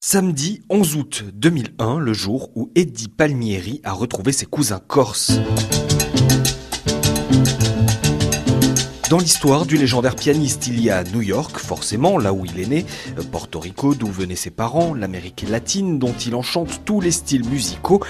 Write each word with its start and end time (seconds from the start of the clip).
Samedi 0.00 0.62
11 0.70 0.94
août 0.94 1.24
2001, 1.34 1.98
le 1.98 2.12
jour 2.12 2.50
où 2.54 2.70
Eddie 2.76 3.08
Palmieri 3.08 3.80
a 3.82 3.92
retrouvé 3.92 4.30
ses 4.30 4.46
cousins 4.46 4.78
corses. 4.78 5.32
Dans 9.10 9.18
l'histoire 9.18 9.66
du 9.66 9.76
légendaire 9.76 10.14
pianiste, 10.14 10.68
il 10.68 10.80
y 10.80 10.90
a 10.90 11.02
New 11.02 11.22
York, 11.22 11.58
forcément, 11.58 12.16
là 12.16 12.32
où 12.32 12.44
il 12.44 12.60
est 12.60 12.66
né, 12.66 12.86
Porto 13.32 13.58
Rico, 13.58 13.94
d'où 13.94 14.06
venaient 14.06 14.36
ses 14.36 14.50
parents, 14.50 14.94
l'Amérique 14.94 15.44
latine, 15.48 15.98
dont 15.98 16.14
il 16.14 16.36
enchante 16.36 16.84
tous 16.84 17.00
les 17.00 17.10
styles 17.12 17.48
musicaux, 17.48 18.00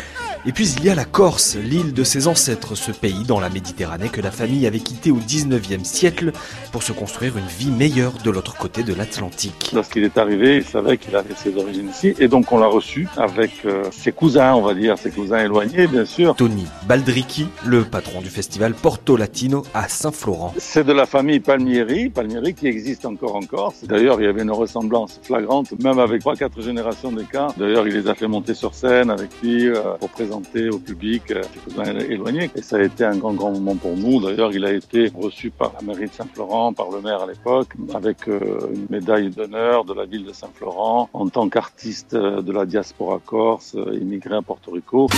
et 0.44 0.52
puis 0.52 0.68
il 0.78 0.84
y 0.84 0.90
a 0.90 0.94
la 0.94 1.04
Corse, 1.04 1.56
l'île 1.56 1.92
de 1.92 2.04
ses 2.04 2.28
ancêtres, 2.28 2.74
ce 2.74 2.92
pays 2.92 3.24
dans 3.24 3.40
la 3.40 3.48
Méditerranée 3.48 4.08
que 4.08 4.20
la 4.20 4.30
famille 4.30 4.66
avait 4.66 4.80
quitté 4.80 5.10
au 5.10 5.18
19e 5.18 5.84
siècle 5.84 6.32
pour 6.72 6.82
se 6.82 6.92
construire 6.92 7.36
une 7.36 7.46
vie 7.46 7.70
meilleure 7.70 8.12
de 8.24 8.30
l'autre 8.30 8.56
côté 8.56 8.82
de 8.82 8.94
l'Atlantique. 8.94 9.70
Lorsqu'il 9.74 10.04
est 10.04 10.18
arrivé, 10.18 10.56
il 10.56 10.64
savait 10.64 10.98
qu'il 10.98 11.16
avait 11.16 11.34
ses 11.34 11.56
origines 11.56 11.88
ici, 11.90 12.14
et 12.18 12.28
donc 12.28 12.52
on 12.52 12.58
l'a 12.58 12.66
reçu 12.66 13.08
avec 13.16 13.50
euh, 13.64 13.84
ses 13.90 14.12
cousins, 14.12 14.54
on 14.54 14.62
va 14.62 14.74
dire, 14.74 14.98
ses 14.98 15.10
cousins 15.10 15.38
éloignés, 15.38 15.86
bien 15.86 16.04
sûr. 16.04 16.34
Tony 16.36 16.66
Baldricchi, 16.86 17.48
le 17.64 17.84
patron 17.84 18.20
du 18.20 18.28
festival 18.28 18.74
Porto 18.74 19.16
Latino 19.16 19.64
à 19.74 19.88
Saint-Florent 19.88 20.54
de 20.86 20.92
la 20.92 21.06
famille 21.06 21.40
Palmieri, 21.40 22.10
Palmieri 22.10 22.54
qui 22.54 22.66
existe 22.66 23.06
encore 23.06 23.34
en 23.34 23.40
Corse. 23.40 23.84
D'ailleurs, 23.84 24.20
il 24.20 24.24
y 24.24 24.28
avait 24.28 24.42
une 24.42 24.50
ressemblance 24.50 25.20
flagrante, 25.22 25.72
même 25.82 25.98
avec 25.98 26.20
trois, 26.20 26.36
quatre 26.36 26.60
générations 26.60 27.10
d'écart. 27.12 27.54
D'ailleurs, 27.56 27.88
il 27.88 27.94
les 27.94 28.08
a 28.08 28.14
fait 28.14 28.28
monter 28.28 28.54
sur 28.54 28.74
scène 28.74 29.10
avec 29.10 29.30
lui 29.42 29.68
euh, 29.68 29.82
pour 29.98 30.10
présenter 30.10 30.35
au 30.70 30.78
public 30.78 31.32
euh, 31.32 32.00
éloignés. 32.08 32.50
Et 32.54 32.62
ça 32.62 32.76
a 32.76 32.82
été 32.82 33.04
un 33.04 33.16
grand, 33.16 33.34
grand 33.34 33.52
moment 33.52 33.74
pour 33.76 33.96
nous. 33.96 34.20
D'ailleurs, 34.20 34.52
il 34.52 34.64
a 34.64 34.72
été 34.72 35.10
reçu 35.14 35.50
par 35.50 35.72
la 35.78 35.86
mairie 35.86 36.08
de 36.08 36.12
Saint-Florent, 36.12 36.72
par 36.72 36.90
le 36.90 37.00
maire 37.00 37.22
à 37.22 37.26
l'époque, 37.26 37.68
avec 37.94 38.28
euh, 38.28 38.70
une 38.74 38.86
médaille 38.90 39.30
d'honneur 39.30 39.84
de 39.84 39.94
la 39.94 40.04
ville 40.04 40.24
de 40.24 40.32
Saint-Florent 40.32 41.08
en 41.12 41.28
tant 41.28 41.48
qu'artiste 41.48 42.14
de 42.14 42.52
la 42.52 42.66
diaspora 42.66 43.20
corse, 43.24 43.76
immigré 43.92 44.36
à 44.36 44.42
Porto 44.42 44.70
Rico. 44.72 45.08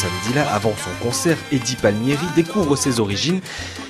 Samedi-là, 0.00 0.50
avant 0.50 0.72
son 0.76 1.04
concert, 1.04 1.36
Eddie 1.52 1.76
Palmieri 1.76 2.24
découvre 2.34 2.74
ses 2.74 3.00
origines. 3.00 3.42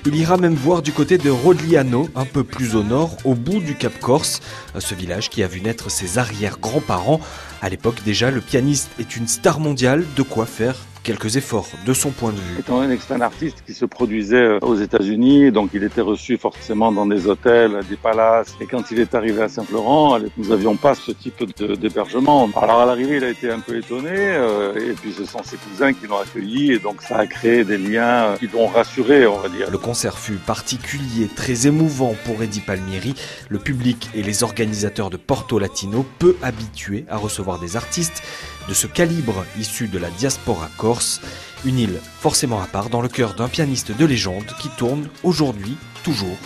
Il 0.04 0.16
ira 0.16 0.38
même 0.38 0.56
voir 0.56 0.82
du 0.82 0.90
côté 0.90 1.18
de 1.18 1.30
Rodliano, 1.30 2.08
un 2.16 2.24
peu 2.24 2.42
plus 2.42 2.74
au 2.74 2.82
nord, 2.82 3.16
au 3.24 3.36
bout 3.36 3.60
du 3.60 3.76
Cap 3.76 3.96
Corse, 4.00 4.40
ce 4.76 4.96
village 4.96 5.30
qui 5.30 5.44
a 5.44 5.46
vu 5.46 5.60
naître 5.60 5.88
ses 5.88 6.18
arrière-grands-parents. 6.18 7.20
À 7.62 7.68
l'époque 7.68 8.02
déjà, 8.04 8.32
le 8.32 8.40
pianiste 8.40 8.90
est 8.98 9.14
une 9.14 9.28
star 9.28 9.60
mondiale, 9.60 10.04
de 10.16 10.22
quoi 10.22 10.46
faire 10.46 10.74
quelques 11.02 11.36
efforts 11.36 11.68
de 11.86 11.92
son 11.92 12.10
point 12.10 12.32
de 12.32 12.36
vue. 12.38 12.60
Étant 12.60 12.80
donné 12.80 12.96
que 12.96 13.02
c'est 13.06 13.14
un 13.14 13.20
artiste 13.20 13.62
qui 13.66 13.74
se 13.74 13.84
produisait 13.84 14.36
euh, 14.36 14.58
aux 14.62 14.76
États-Unis, 14.76 15.50
donc 15.50 15.70
il 15.74 15.82
était 15.84 16.00
reçu 16.00 16.36
forcément 16.36 16.92
dans 16.92 17.06
des 17.06 17.26
hôtels, 17.26 17.80
des 17.88 17.96
palaces. 17.96 18.54
Et 18.60 18.66
quand 18.66 18.90
il 18.90 19.00
est 19.00 19.14
arrivé 19.14 19.42
à 19.42 19.48
Saint-Florent, 19.48 20.18
nous 20.36 20.48
n'avions 20.48 20.76
pas 20.76 20.94
ce 20.94 21.12
type 21.12 21.44
d'hébergement. 21.80 22.48
Alors 22.56 22.80
à 22.80 22.86
l'arrivée, 22.86 23.16
il 23.16 23.24
a 23.24 23.30
été 23.30 23.50
un 23.50 23.60
peu 23.60 23.76
étonné, 23.76 24.10
euh, 24.12 24.90
et 24.90 24.92
puis 24.92 25.12
ce 25.12 25.24
sont 25.24 25.42
ses 25.42 25.56
cousins 25.56 25.92
qui 25.92 26.06
l'ont 26.06 26.18
accueilli, 26.18 26.72
et 26.72 26.78
donc 26.78 27.02
ça 27.02 27.18
a 27.18 27.26
créé 27.26 27.64
des 27.64 27.78
liens 27.78 28.24
euh, 28.24 28.36
qui 28.36 28.48
l'ont 28.48 28.66
rassuré, 28.66 29.26
on 29.26 29.38
va 29.38 29.48
dire. 29.48 29.70
Le 29.70 29.78
concert 29.78 30.18
fut 30.18 30.34
particulier, 30.34 31.28
très 31.34 31.66
émouvant 31.66 32.14
pour 32.24 32.42
Eddie 32.42 32.60
Palmieri. 32.60 33.14
Le 33.48 33.58
public 33.58 34.10
et 34.14 34.22
les 34.22 34.42
organisateurs 34.42 35.10
de 35.10 35.16
Porto 35.16 35.58
Latino, 35.58 36.04
peu 36.18 36.36
habitués 36.42 37.04
à 37.08 37.16
recevoir 37.16 37.58
des 37.58 37.76
artistes 37.76 38.22
de 38.68 38.74
ce 38.74 38.86
calibre 38.86 39.44
issu 39.58 39.88
de 39.88 39.98
la 39.98 40.10
diaspora 40.10 40.68
corse, 40.76 41.20
une 41.64 41.78
île 41.78 42.00
forcément 42.20 42.60
à 42.60 42.66
part 42.66 42.90
dans 42.90 43.02
le 43.02 43.08
cœur 43.08 43.34
d'un 43.34 43.48
pianiste 43.48 43.96
de 43.96 44.04
légende 44.04 44.46
qui 44.60 44.68
tourne 44.68 45.08
aujourd'hui 45.22 45.76
toujours 46.02 46.38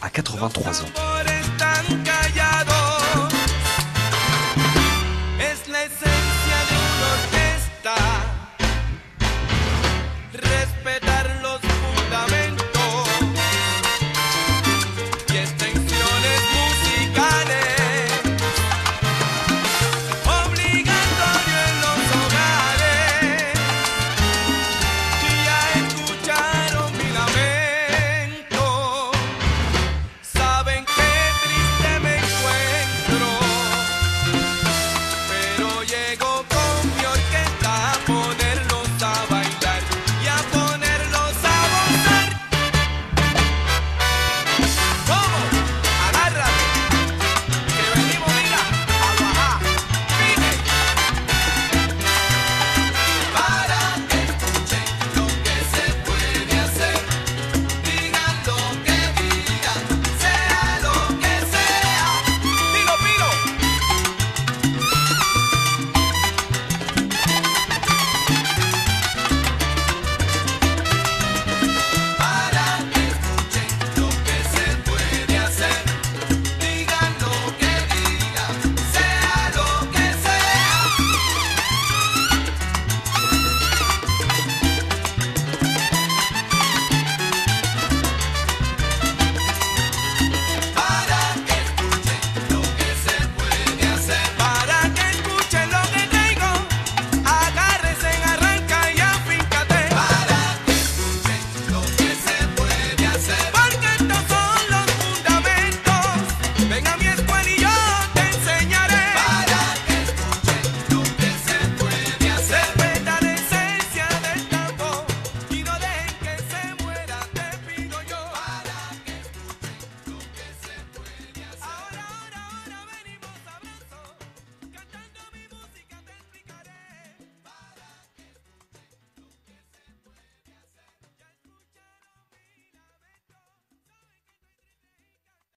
à 0.00 0.10
83 0.10 0.82
ans. 0.82 1.11